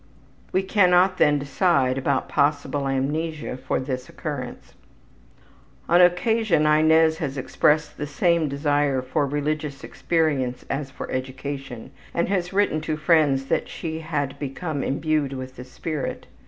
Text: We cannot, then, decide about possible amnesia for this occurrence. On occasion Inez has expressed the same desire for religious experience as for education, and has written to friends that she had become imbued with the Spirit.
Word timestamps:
We 0.51 0.63
cannot, 0.63 1.19
then, 1.19 1.37
decide 1.37 1.95
about 1.95 2.27
possible 2.27 2.87
amnesia 2.87 3.55
for 3.55 3.79
this 3.79 4.09
occurrence. 4.09 4.73
On 5.87 6.01
occasion 6.01 6.65
Inez 6.65 7.19
has 7.19 7.37
expressed 7.37 7.97
the 7.97 8.07
same 8.07 8.49
desire 8.49 9.03
for 9.03 9.27
religious 9.27 9.83
experience 9.83 10.65
as 10.71 10.89
for 10.89 11.11
education, 11.11 11.91
and 12.15 12.29
has 12.29 12.51
written 12.51 12.81
to 12.81 12.97
friends 12.97 13.45
that 13.45 13.69
she 13.69 13.99
had 13.99 14.39
become 14.39 14.81
imbued 14.83 15.33
with 15.33 15.55
the 15.55 15.63
Spirit. 15.63 16.25